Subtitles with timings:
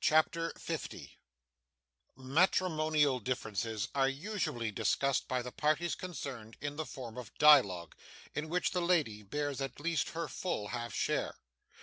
[0.03, 1.19] CHAPTER 50
[2.17, 7.93] Matrimonial differences are usually discussed by the parties concerned in the form of dialogue,
[8.33, 11.35] in which the lady bears at least her full half share.